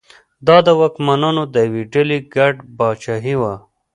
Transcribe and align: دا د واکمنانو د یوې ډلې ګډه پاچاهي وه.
دا 0.47 0.57
د 0.65 0.67
واکمنانو 0.79 1.43
د 1.53 1.55
یوې 1.67 1.83
ډلې 1.93 2.17
ګډه 2.33 2.61
پاچاهي 2.77 3.35
وه. 3.41 3.53